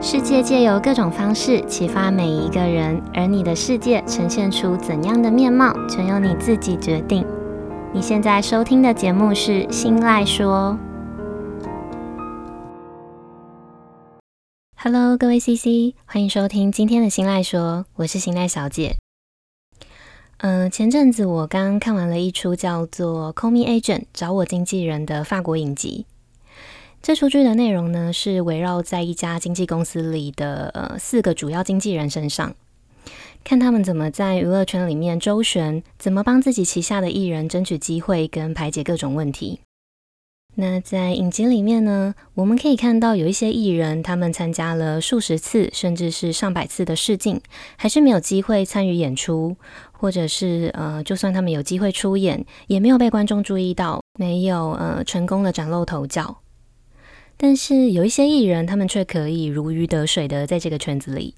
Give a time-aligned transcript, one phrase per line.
[0.00, 7.26] 世界借由各种方式启发每一个人，而你的世界呈现出怎样的面貌，全由你自己决定。
[7.92, 10.78] 你现在收听的节目是《新赖说》。
[14.76, 18.94] Hello，各位 CC，欢迎收听今天的《新赖说》，我是新赖小姐。
[20.36, 26.06] 嗯、前阵子我刚看完了一出叫做《Call Me Agent》，找我经纪人的法国影集。
[27.00, 32.54] 这出剧的内容呢，是围绕在一家经纪公司里的呃四个主要经纪人身上，
[33.42, 39.60] 看他们怎么在娱乐圈里面周旋，怎么帮自己旗下的艺人争取机会跟排解各种问题。
[40.56, 47.40] 那在影集里面呢，我们可以看到有一些艺人，他们参加了数十次，甚至是上百次的试镜，
[47.76, 49.56] 还是没有机会参与演出，
[49.92, 56.38] 或者是呃，就算他们有机会出演，也没有被观众注意到，没有呃成功的崭露头角。
[57.40, 61.36] 但是有一些艺人，他们却可以如鱼得水的在这个圈子里，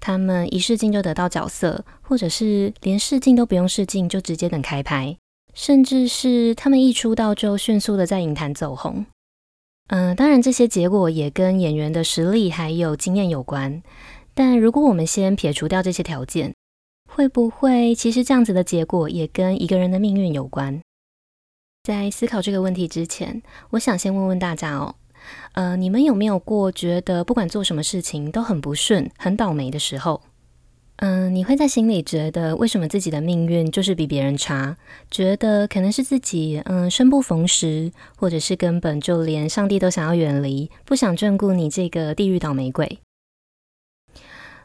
[0.00, 5.14] 他们一试镜就得到角色，或者是连试镜都不用试镜就直接等开拍，
[5.52, 9.04] 甚至是他们一出道就迅速的在影坛走红。
[9.88, 13.82] 嗯、当然这些结果也跟演员的实力还有经验有关。
[14.32, 16.54] 但如果我们先撇除掉这些条件，
[17.10, 20.80] 会不会其实这样子的结果也跟一个人的命运有关？
[21.82, 24.94] 在思考这个问题之前，我想先问问大家哦。
[25.52, 30.22] 呃，你们有没有过觉得不管做什么事情都很不顺、很倒霉的时候？
[30.96, 34.76] 嗯、你会在心里觉得为什么自己的命运就是比别人差？
[35.10, 43.00] 觉得可能是自己嗯、生不逢时，或者是根本就连上帝都想要远离，不想眷顾你这个地狱倒霉鬼。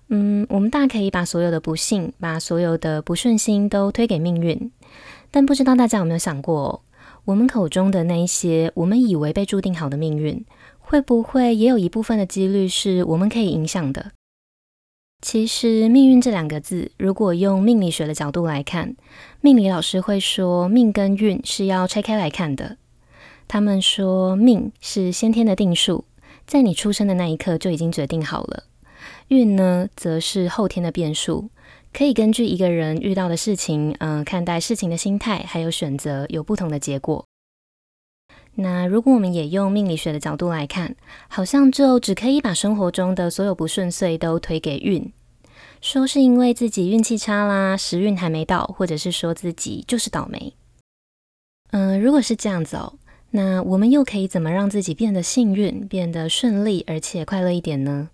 [0.09, 4.71] 嗯，我们大可以把所有的不幸、把所有的不顺心都推给命运，
[5.31, 6.83] 但不知道大家有没有想过？
[7.27, 10.45] 我们口中的那一些，我们以为被注定好的命运，
[10.79, 14.13] 会不会也有一部分的几率是我们可以影响的？
[15.21, 18.95] 其实，命运这两个字，如果用命理学的角度来看，
[19.41, 22.77] 命理老师会说，命跟运是要拆开来看的。
[23.45, 26.05] 他们说，命是先天的定数，
[26.45, 28.63] 在你出生的那一刻就已经决定好了；
[29.27, 31.49] 运呢，则是后天的变数。
[31.93, 37.25] 可以根据一个人遇到的事情，嗯、看待事情的心态，还有选择，有不同的结果。
[38.55, 40.95] 那如果我们也用命理学的角度来看，
[41.27, 45.11] 好像就只可以把生活中的所有不顺遂都推给运，
[45.79, 50.53] 说是因为自己运气差啦，时运还没到，或者是说自己就是倒霉。
[51.71, 52.93] 嗯、如果是这样子哦，
[53.31, 58.09] 那我们又可以怎么让自己变得幸运、变得顺利，而且快乐一点呢？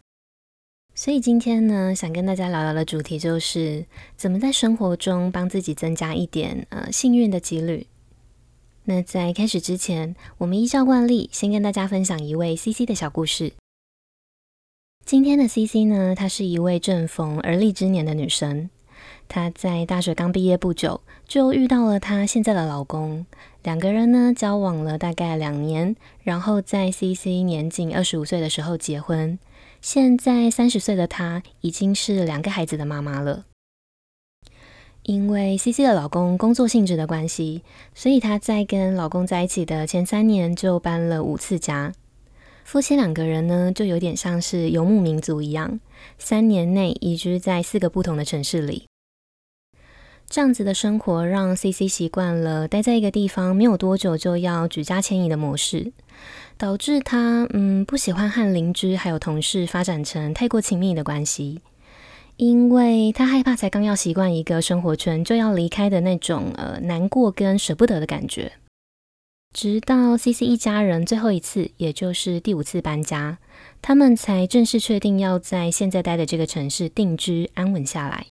[0.96, 3.84] 所以今天呢，想跟大家聊聊的主题就是
[4.16, 7.88] 怎么在生活中帮自己增加一点呃幸运的几率。
[8.84, 13.54] 那在开始之前，我们依照惯例，先跟大家分享一位 CC 的小故事。
[15.04, 18.70] 今天的 CC 呢，她是一位正逢而立之年的女生，
[19.28, 23.26] 她在大学刚毕业不久，就遇到了她现在的老公，
[23.64, 29.40] 两个人呢交往了大概两年，然后在 CC 年仅二十五岁的时候结婚。
[29.84, 33.44] 现在三十岁的她已经是两个孩子的妈妈了。
[35.02, 37.64] 因为 CC 的老公工作性质的关系，
[37.94, 41.92] 所以她在跟老公在一起的前三年就搬了五次家。
[42.64, 45.82] 夫妻两个人呢，就有点像是游牧民族一样，
[46.18, 48.86] 三年内移居在四个不同的城市里。
[50.30, 55.92] 这样子的生活让 CC 习惯了待在一个地方，没有多久就要举家迁移的模式。
[56.64, 61.60] 导致他嗯不喜欢和邻居还有同事发展成太过亲密的关系，
[62.38, 68.54] 因为他害怕才刚要习惯一个生活圈就要离开的那种呃难过跟舍不得的感觉。
[69.52, 73.40] 直到 CC 一家人最后一次，也就是第五次搬家，
[73.82, 78.28] 他们才正式确定要在现在待的这个城市定居安稳下来。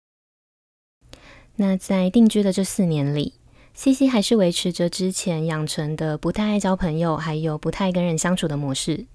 [1.56, 3.36] 那在定居的这四年里
[3.78, 9.06] ，CC 还是维持着之前养成的不太爱交朋友，还有不太跟人相处的模式。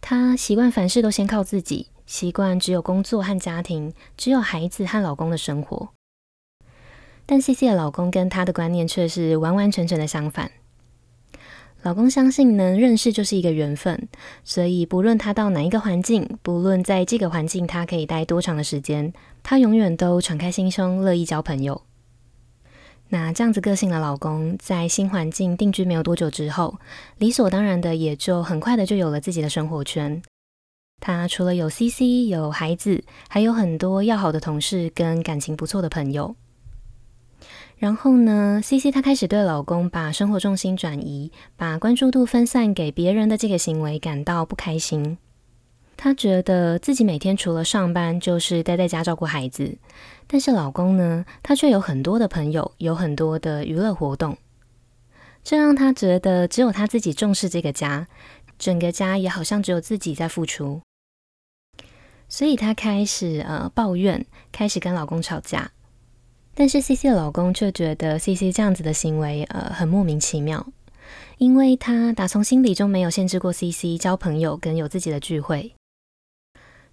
[0.00, 5.90] 她习惯凡事都先靠自己，习惯只有工作和家庭，只有孩子和老公的生活。
[7.26, 10.50] 但 CC 的老公跟她的观念却是完完全全的相反。
[11.82, 14.08] 老公相信能认识就是一个缘分，
[14.42, 19.12] 所以不论他到哪一个环境，不论在这个环境他可以待多长的时间，
[19.42, 21.82] 他永远都敞开心胸，乐意交朋友。
[23.08, 26.78] 那这样子个性的老公，在新环境定居没有多久之后，
[27.18, 30.20] 理所当然的也就很快的就有了自己的生活圈。
[31.00, 36.34] 他除了有 CC，有孩子，还有很多要好的同事跟感情不错的朋友。
[37.76, 45.18] 然后呢，CC 她开始对老公把生活重心转移，把关注度分散给别人的这个行为感到不开心。
[45.98, 49.76] 她觉得自己每天除了上班就是待在家照顾孩子，
[50.26, 54.36] 但是老公呢，他却有很多的朋友，有很多的娱乐活动，
[55.44, 58.08] 这让她觉得只有她自己重视这个家，
[58.58, 60.80] 整个家也好像只有自己在付出，
[62.28, 65.70] 所以她开始呃抱怨，开始跟老公吵架。
[66.54, 70.66] 但是 CC 的老公却觉得 CC 这样子的行为呃很莫名其妙。
[71.38, 75.75] 因为他打从心里就没有限制过 CC 交朋友跟有自己的聚会，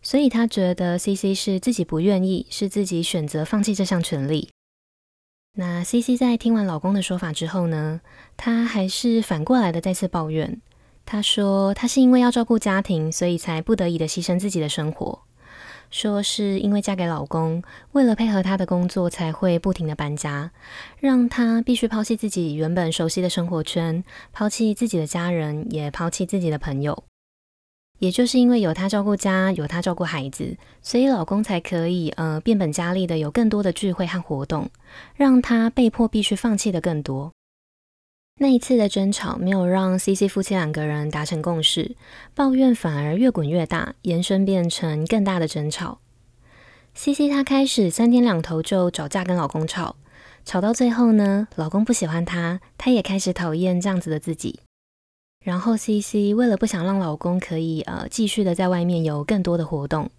[0.04, 4.50] 所以他觉得 CC 是自己不愿意，是自己选择放弃这项权利。
[5.56, 8.02] 那 CC 在听完老公的说法之后呢，
[8.36, 10.60] 她还是反过来的再次抱怨。
[11.06, 15.22] 她说她是因为要照顾家庭，所以才不得已的牺牲自己的生活。
[15.92, 17.62] 说是因为嫁给老公，
[17.92, 20.52] 为了配合他的工作，才会不停的搬家，
[20.98, 27.04] 让他必须抛弃自己原本熟悉的生活圈，抛弃自己的家人，也抛弃自己的朋友。
[28.04, 34.70] 也就是因为有他照顾家，有他照顾孩子，所以老公才可以呃变本加厉的有更多的聚会和活动，
[35.16, 37.32] 让他被迫必须放弃的更多。
[38.42, 41.96] 那一次的争吵没有让 CC 夫妻两个人达成共识，
[42.36, 46.00] 抱怨反而越滚越大，延伸变成更大的争吵。
[46.94, 49.96] CC 她开始三天两头就找架跟老公吵，
[50.44, 54.60] 吵到最后呢，老公不喜欢她，她也开始讨厌这样子的自己。
[55.44, 60.10] 然后 CC 为了不想让老公可以呃继续的在外面有更多的活动，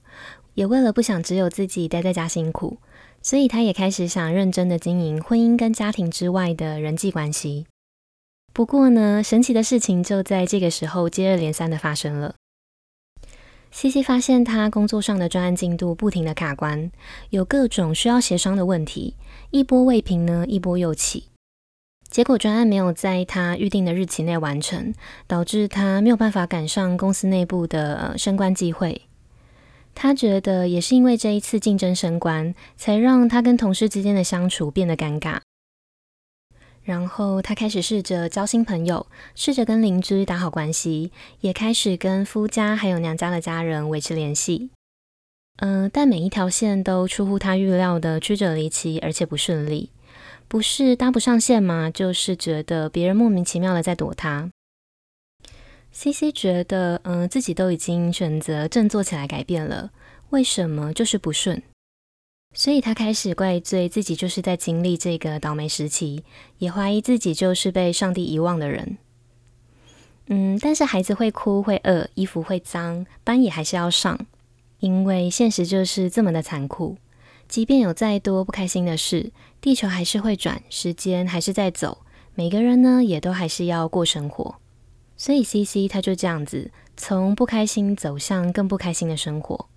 [0.53, 2.77] 也为了不想只有自己待在家辛苦，
[3.23, 7.67] 所以她也开始想认真的经营婚姻跟家庭之外的人际关系。
[8.53, 12.35] 不过呢，神奇的事情就在这个时候接二连三的发生了。
[13.73, 16.93] CC 发现他工作上的专案进度不停的卡关，
[17.31, 19.17] 有各种需要协商的问题，
[19.51, 21.25] 一波未平呢，一波又起。
[22.15, 24.95] 结果专案没有在他预定的日期内完成，
[25.27, 29.03] 导致他没有办法赶上公司内部的呃升官机会。
[29.97, 35.41] 他觉得也是因为这一次竞争升官，才让他跟同事之间的相处变得尴尬。
[36.85, 41.11] 然后他开始试着交新朋友，试着跟邻居打好关系，
[41.41, 44.71] 也开始跟夫家还有娘家的家人维持联系。
[45.57, 49.91] 嗯、但每一条线都出乎他预料的曲折离奇，而且不顺利。
[50.55, 51.91] 不是搭不上线吗？
[51.91, 54.49] 就是觉得别人莫名其妙的在躲他。
[55.91, 59.91] CC 觉得，嗯、自己都已经选择振作起来改变了，
[60.31, 61.61] 为什么就是不顺？
[62.53, 66.23] 所以他开始怪罪自己，就是在经历这个倒霉时期，
[66.59, 68.99] 也怀疑自己就是被上帝遗忘的人。
[70.29, 74.25] 嗯，但是孩子会哭会饿，衣服会脏，班也还是要上，
[74.79, 76.97] 因为现实就是这么的残酷。
[77.49, 81.99] 即便有再多不开心的事，地球还是会转，时间还是在走，
[82.35, 84.57] 每个人呢也都还是要过生活。
[85.17, 89.69] 所以 CC 他就这样子，从不开心走向更不开心的生活。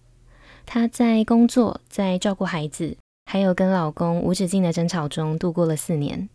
[0.66, 6.28] 她在工作，在照顾孩子，还有跟老公无止境的争吵中度过了四年，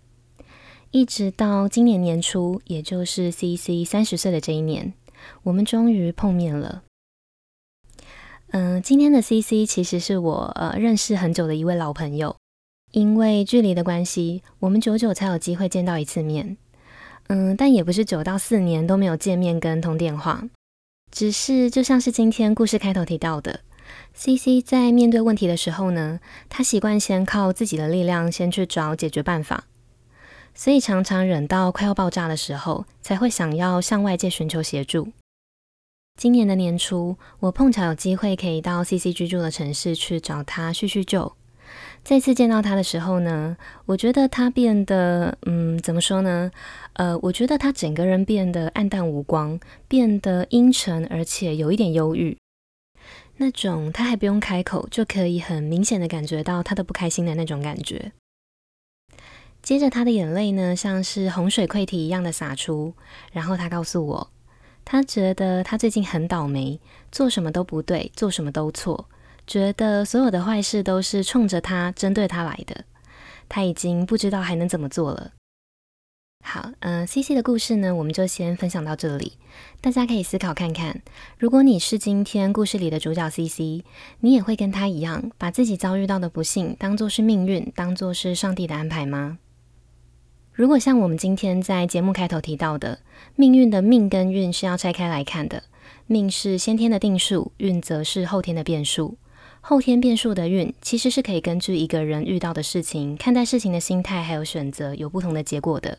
[0.91, 4.95] 一直到今年年初，也就是 CC 三十岁的这一年，
[5.43, 6.83] 我们终于碰面了。
[8.53, 12.37] 嗯、今天的 CC 其实是我呃认识很久的一位老朋友，
[12.91, 16.59] 因为距离的关系，我们久久才有机会见到一次面。
[17.29, 20.45] 嗯、但也不是久到四年都没有见面跟通电话，
[21.11, 23.61] 只是就像是今天故事开头提到的。
[24.15, 29.65] CC 在面对问题的时候呢，他习惯先靠自己的力量先去找解决办法，
[30.55, 35.09] 所以常常忍到快要爆炸的时候，才会想要向外界寻求协助。
[36.23, 41.33] 今年的年初，我碰巧有机会可以到 CC 居住的城市去找他叙叙旧。
[42.05, 46.53] 再次见到他的时候呢，我觉得他变得，嗯，怎么说呢？
[46.93, 52.39] 呃，我觉得他整个人变得黯淡无光，变得阴沉，而且有一点忧郁。
[53.39, 58.13] 那种他还不用开口就可以很明显的感觉到他的不开心的那种感觉。
[59.61, 62.95] 接着他的眼泪呢，像是洪水溃堤一样的洒出，
[63.33, 64.31] 然后他告诉我，
[64.93, 66.79] 他觉得他最近很倒霉，
[67.11, 69.07] 做什么都不对，做什么都错，
[69.47, 72.85] 觉得所有的坏事都是冲着他、针对他来的，
[73.49, 75.33] 他已经不知道还能怎么做了。
[76.45, 79.39] 好，嗯、呃，CC 的故事呢，我们就先分享到这里。
[79.81, 81.01] 大家可以思考看看，
[81.39, 83.83] 如果你是今天故事里的主角 CC，
[84.21, 89.39] 你也会跟他一样，把自己遭遇到的不幸当作是命运，当作是上帝的安排吗？
[90.63, 93.01] 如果像我们今天在节目开头提到的，
[93.35, 95.65] 命运的命跟运是要拆开来看的，
[96.07, 99.17] 命是先天的定数，运则是后天的变数。
[99.61, 105.99] 后天变数的运，其实是可以根据一个人遇到的事情、看待事情的心态还有选择，有不同的结果的。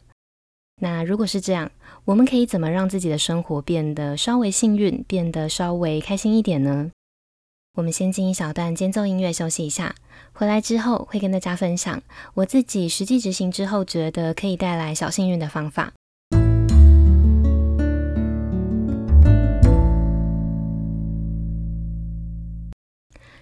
[0.82, 1.70] 那如果是这样，
[2.05, 6.89] 我们可以怎么让自己的生活变得稍微幸运，变得稍微开心一点呢？
[7.75, 9.96] 我们先进一小段间奏音乐休息一下，
[10.32, 12.03] 回来之后会跟大家分享
[12.36, 15.92] 我自己实际执行之后觉得可以带来小幸运的方法。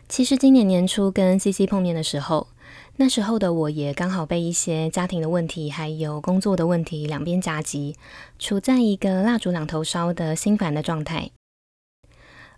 [0.07, 2.47] 其实今年年初跟 CC 碰面的时候，
[2.95, 7.97] 那时候的我也刚好被一些家庭的问题还有工作的问题两边夹击，
[8.39, 11.31] 处在一个蜡烛两头烧的心烦的状态。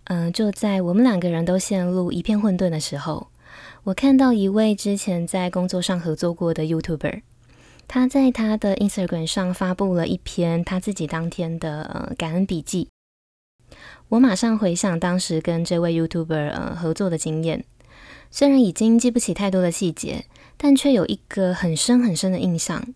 [0.04, 3.28] 嗯、就在我们两个人都陷入一片混沌的时候，
[3.84, 7.22] 我看到一位之前在工作上合作过的 YouTuber，
[7.88, 12.88] 他在他的 Instagram 上发布了一篇他自己当天的呃感恩笔记。
[14.08, 17.64] 我马上回想当时跟这位 YouTuber 呃合作的经验，
[18.30, 22.94] 虽然已经记不起太多的细节，但却有一个很深很深的印象。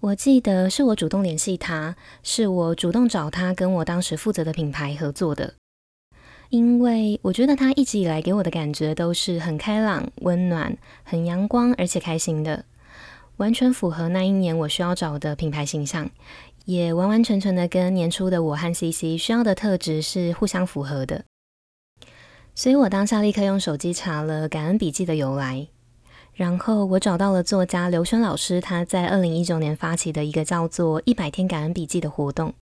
[0.00, 5.54] 我记得是我主动联系他，是我主动找他跟我当时负责的品牌合作的，
[6.52, 12.66] 因为我觉得他一直以来给我的感觉都是很开朗、温暖、很阳光，而且开心的，
[13.38, 16.10] 完全符合那一年我需要找的品牌形象。
[16.66, 21.24] 也完完全全的跟年初的我和 CC 需要的特质是互相符合的，
[22.54, 25.68] 所以我当下立刻用手机查了感恩笔记的由来，
[26.34, 32.52] 然后我找到了作家刘轩老师他在二零一九年发起的一个叫做“一百天感恩笔记”的活动，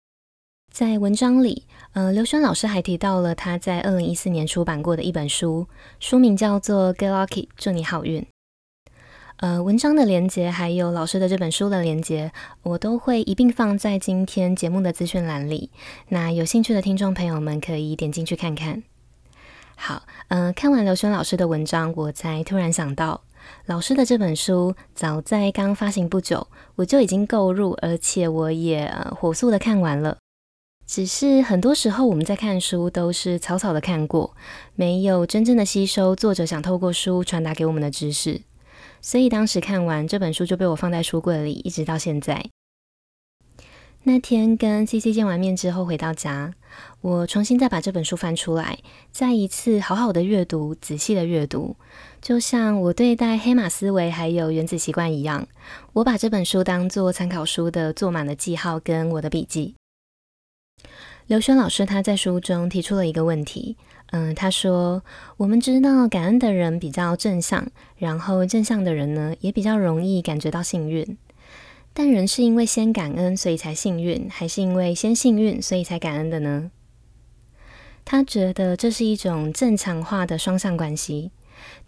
[0.70, 5.66] 在文章里，呃，刘轩老师还提到了他在二零一四年出版过的一本书，
[5.98, 8.24] 书名叫做《Get Lucky》，祝你好运。
[9.38, 12.30] 呃，文章的连结还有老师的这本书的连结，
[12.62, 15.70] 我都会一并放在今天节目的资讯栏里。
[16.08, 18.84] 那有兴趣的听众朋友们可以点进去看看。
[19.74, 23.22] 好，呃，看完刘轩老师的文章，我才突然想到，
[23.66, 26.46] 老师的这本书早在刚发行不久，
[26.76, 30.18] 我就已经购入，而且我也、呃、火速的看完了。
[30.90, 34.35] 只是很多时候我们在看书都是草草的看过，
[34.75, 38.40] 没有真正的吸收作者想透过书传达给我们的知识。
[39.00, 42.44] 所以当时看完这本书就被我放在书柜里，一直到现在。
[44.02, 46.54] 那天跟 CC 见完面之后回到家，
[47.02, 48.80] 我重新再把这本书翻出来，
[49.12, 51.76] 再一次好好的阅读，仔细的阅读，
[52.20, 55.47] 就像我对待黑马思维还有原子习惯一样，
[55.92, 59.76] 我把这本书当做参考书的做满了记号跟我的笔记。
[61.26, 63.76] 刘轩老师他在书中提出了一个问题。
[64.12, 65.04] 嗯，他说，
[65.37, 71.16] 我们知道感恩的人比较正向，然后正向的人呢，也比较容易感觉到幸运。
[71.92, 76.72] 但人是因为先感恩，所以才幸运，还是因为先幸运，所以才感恩的呢？
[78.04, 81.30] 他觉得这是一种正强化的双向关系。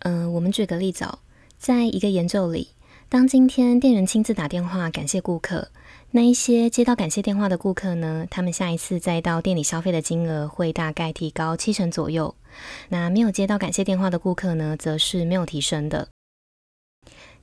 [0.00, 1.18] 嗯，我们举个例子哦，
[1.58, 2.68] 在一个研究里，
[3.08, 5.72] 当今天店员亲自打电话感谢顾客。
[6.14, 12.35] 那一些接到感谢电话的顾客呢，他们下一次再到店里消费的金额会大概提高七成左右。
[12.90, 16.09] 那没有接到感谢电话的顾客呢，则是没有提升的。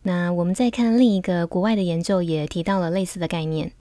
[0.03, 3.71] 那我们再看另一个国外的研究，也提到了类似的概念。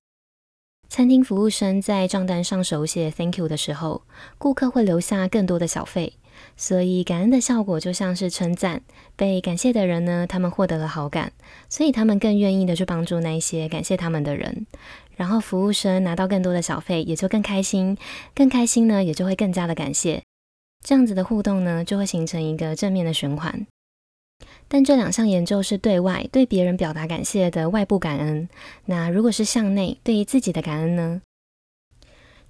[0.89, 4.01] 餐厅服务生在账单上手写 “Thank you” 的时候，
[4.39, 6.13] 顾客会留下更多的小费。
[6.57, 8.81] 所以感恩的效果就像是称赞，
[9.15, 11.31] 被感谢的人呢，他们获得了好感，
[11.69, 14.65] 所以他们更愿意的去帮助那一些感谢他们的人。
[15.15, 17.97] 然后服务生拿到更多的小费，也就更开心，
[18.33, 20.21] 更开心呢，也就会更加的感谢。
[20.85, 23.67] 这样子的互动呢，就会形成一个正面的循环。
[24.69, 28.47] 但这两项研究是对外对别人表达感谢的外部感恩，
[28.85, 31.21] 那如果是向内对于自己的感恩呢？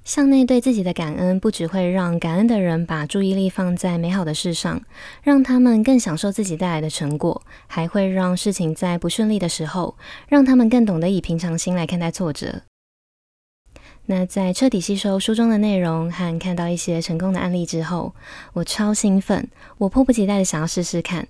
[0.03, 4.81] 向内对自己的感恩，不只会让感恩的人把注意力放在美好的事上，
[5.21, 9.95] 让他们更享受自己带来的成果，还会让事情在不顺利的时候，
[10.27, 12.63] 让他们更懂得以平常心来看待挫折。
[14.07, 18.15] 那在彻底吸收书中的内容和看到一些成功的案例之后，
[18.53, 21.27] 我超兴奋，我迫不及待的想要试试看，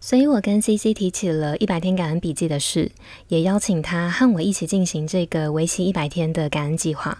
[0.00, 2.90] 所以我跟 CC 提起了一百天感恩笔记的事，
[3.28, 7.18] 也邀请他和我一起进行这个为期一百天的感恩计划。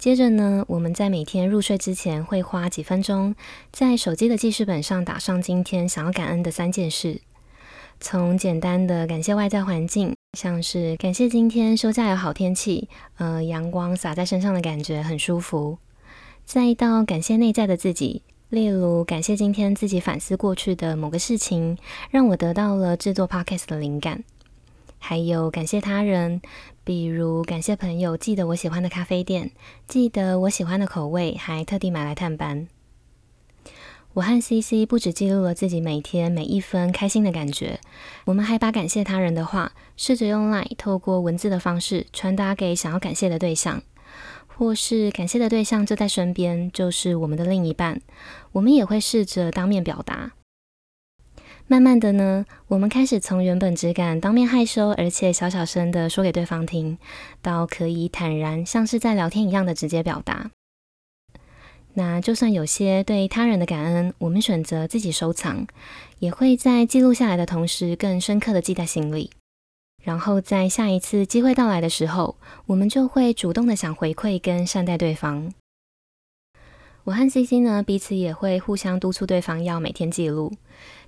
[0.00, 3.34] 接着呢，我们在每天入睡之前会花几分钟，
[3.70, 7.20] 在手机的记事本上打上今天想要感恩的三件事。
[8.00, 12.88] 从简单的感谢外在环境，像是感谢今天休假有好天气，
[13.18, 15.76] 呃，阳光洒在身上的感觉很舒服。
[16.46, 21.76] 再到感谢内在的自己，例如感谢今天自己反思过去的某个事情，
[22.10, 24.24] 让我得到了制作 Podcast 的灵感。
[25.02, 26.42] 还有感谢他人，
[26.82, 29.50] 比如感谢朋友记得我喜欢的咖啡店，
[29.86, 32.66] 记得我喜欢的口味，还特地买来探班。
[34.14, 37.78] 我和 CC 不只记录了自己每天每一分开心的感觉，
[38.24, 43.82] 我们还把感谢他人的话，试着用 LINE 透过文字的方式传达给想要感谢的对象，
[44.48, 48.00] 或是感谢的对象就在身边，就是我们的另一半，
[48.50, 50.32] 我们也会试着当面表达。
[51.70, 56.98] 慢慢的呢，我们开始从原本只敢当面害羞，而且小小声的说给对方听，
[57.40, 60.50] 到可以坦然像是在聊天一样的直接表达。
[61.94, 65.68] 那就算有些对他人的感恩，我们选择自己收藏，
[66.18, 69.30] 也会在记录下来的同时，更深刻的记在心里。
[70.02, 72.34] 然后在下一次机会到来的时候，
[72.66, 75.52] 我们就会主动的想回馈跟善待对方。
[77.04, 80.52] 我和 CC 呢，彼此也会互相督促对方要每天记录，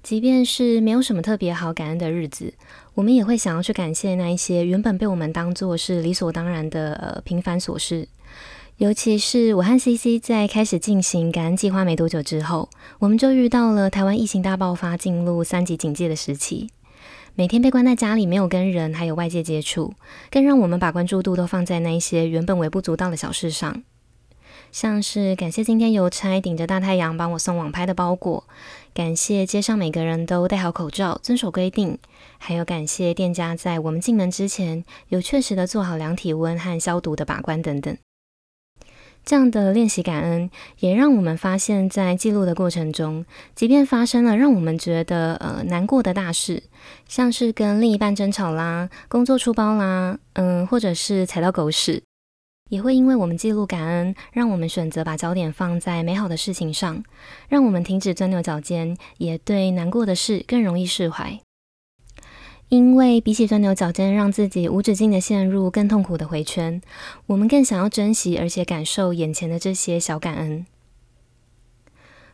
[0.03, 2.53] 即便是没有什么特别好感恩的日子，
[2.95, 8.09] 我们也会想要去感谢那一些原本被我们当做是理所当然的呃平凡琐事。
[8.79, 12.69] 尤其是我和 CC 在开始进行感恩计划没多久之后，
[12.99, 16.71] 我们就遇到了台湾疫情大爆发、进入三级警戒的时期。
[17.35, 19.95] 每天被关在家里，没有跟人还有外界接触，
[20.31, 23.83] 更让我们把关注度都放在那一些原本微不足道的小事上，
[24.73, 28.45] 像是感谢今天邮差顶着大太阳帮我送网拍的包裹，
[28.95, 31.99] 感谢街上每个人都戴好口罩、遵守规定，
[32.39, 37.95] 还有感谢店家在我们进门之前有确实的做好量体温和消毒的把关等等。
[39.25, 40.51] 这样的练习感恩，
[40.81, 43.25] 也让我们发现，在记录的过程中，
[43.55, 46.63] 即便发生了让我们觉得呃难过的大事，
[47.07, 52.03] 像是跟另一半争吵啦、工作出包啦，嗯，或者是踩到狗屎，
[52.73, 57.05] 也会因为我们记录感恩，让我们选择把焦点放在美好的事情上，
[57.51, 61.39] 让我们停止钻牛角尖，也对难过的事更容易释怀。
[62.71, 66.81] 因为比起钻牛角尖，让自己无止境的陷入更痛苦的回圈，
[67.27, 70.65] 我们更想要珍惜而且感受眼前的这些小感恩。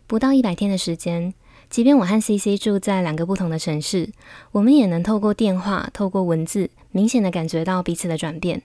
[0.07, 1.35] 不到一百天的时间，
[1.69, 4.11] 即便我和 CC 住在两个不同的城市，
[4.53, 8.63] 我们也能透过电话、透过文字，明显的感觉到彼此的转变。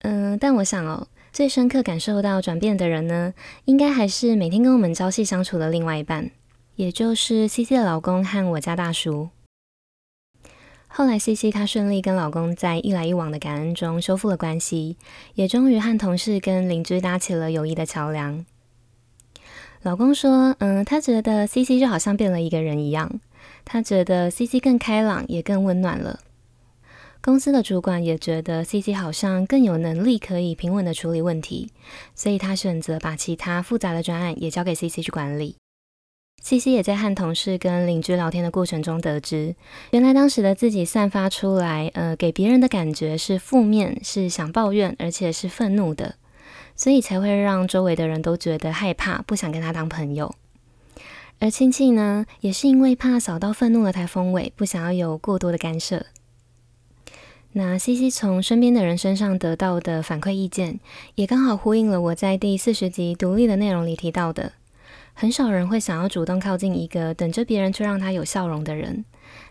[0.00, 6.30] 嗯，但我想哦，最深刻感受到转变的人呢，应该还是每天跟我们朝夕相处的另外一半，
[6.76, 9.30] 也就是 CC 的老公和我家大叔。
[10.86, 14.96] 后来，CC 她顺利跟老公在一来一往的感恩中修复了关系，
[15.34, 18.46] 也终于和同事跟邻居搭起了友谊的桥梁。
[19.82, 23.20] 老公说：“嗯，他觉得 CC 就好像变了一个人一样，
[23.64, 26.20] 他觉得 CC 更开朗，也更温暖了。
[27.20, 31.68] 公司的主管也觉得 CC 好像更有能力可以平稳的处理问题，
[32.14, 35.56] 所以他选择把其他复杂的专案也交给 CC 去管理。”
[36.40, 39.56] CC 也在和同事跟邻居聊天的过程中得知，
[39.90, 46.14] 原来当时的自己散发出来，呃，给别人的感觉是负面，是想抱怨，而且是愤怒的，
[46.76, 50.32] 所以才会让周围的人都觉得害怕，不想跟他当朋友。
[51.40, 56.06] 而亲戚呢，也是因为怕扫到愤怒的台风尾，不想要有过多的干涉。
[57.52, 60.78] 那 CC 从身边的人身上得到的反馈意见，
[61.14, 64.52] 也刚好呼应了我在第四十集独立的内容里提到的。
[65.14, 69.04] 很少人会想要主动靠近一个等着别人去让他有笑容的人，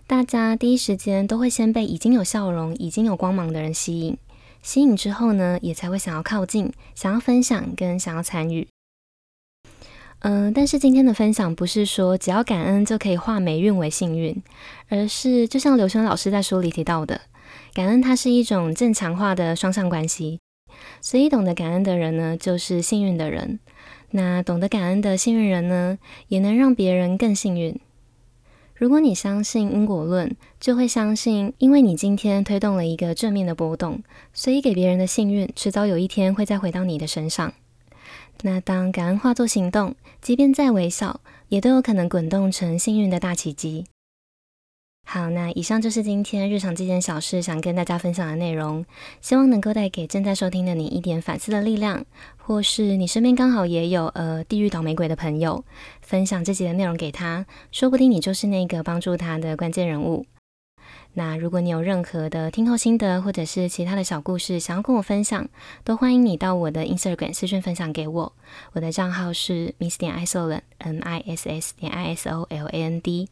[0.07, 4.17] 大家第一时间都会先被已经有笑容、已经有光芒的人吸引，
[4.61, 8.65] 吸引之后呢，也才会想要靠近、想要分享跟想要参与。
[10.19, 14.41] 嗯、但是今天的分享不是说只要感恩就可以化霉运为幸运，
[14.87, 17.21] 而是就像刘轩老师在书里提到的，
[17.77, 20.39] 感恩它是一种正强化的双向关系，
[20.99, 23.59] 所以懂得感恩的人呢，就是幸运的人。
[24.09, 27.79] 那懂得感恩的幸运人呢，也能让别人更幸运。
[28.73, 34.01] 如果你相信因果论，就会相信，因为你今天推动了一个正面的波动，
[34.33, 37.53] 所以给别人的幸运，迟早有一天会再回到你的身上。
[38.41, 43.85] 那当感恩化作行动，即便再微小，也都有可能滚动成幸运的大奇迹。
[45.09, 48.85] 好，那以上就是今天日常这件小事想跟大家分享的内容，
[49.21, 52.03] 希望能够带给正在收听的你一点反思的力量，
[52.35, 55.63] 或是你身边刚好也有呃地狱倒霉鬼的朋友，
[56.01, 60.25] 分享这集的内容给他，说不定你就是那个帮助他的关键人物。
[61.13, 65.47] 那如果你有任何的听后心得，或者是其他的小故事想要跟我分享，
[65.85, 68.33] 都欢迎你到我的 Instagram 私讯分享给我，
[68.73, 73.29] 我的账号是 miss 点 isoland，m i s s 点 i s o l a n d。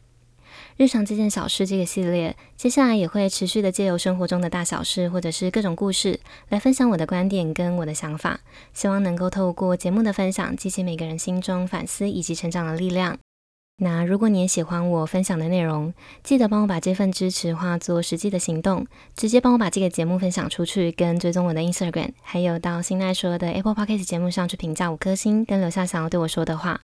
[0.76, 8.40] 日常这件小事这个系列，接下来也会持续的借由生活中的大小事，或者是各种故事，来分享我的观点跟我的想法，
[8.72, 13.16] 希望能够透过节目的分享，激起每个人心中反思以及成长的力量。
[13.78, 15.92] 那如果你也喜欢我分享的内容，
[16.22, 26.85] 记得帮我把这份支持化作实际的行动，直接帮我把这个节目分享出去，跟追踪我的 Instagram，还有到新奈说的 Apple Podcast 节目上去评价五颗星，跟留下想要对我说的话。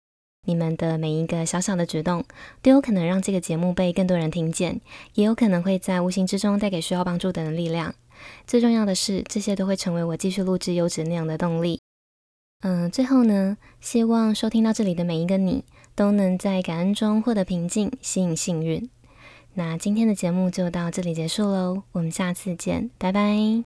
[0.46, 2.24] 你们的每一个小小的举动，
[2.62, 4.80] 都有可能让这个节目被更多人听见，
[5.14, 7.94] 也有可能会在无形之中带给需要帮助的人力量。
[8.48, 11.82] 最重要的是，这些都会成为我继续录制优质内容的动力。
[12.62, 18.90] 嗯，最后呢，希望收听到这里的每一个你，都能在感恩中获得平静，吸引幸运。
[19.54, 23.75] 那今天的节目就到这里结束喽，我们下次见，拜拜。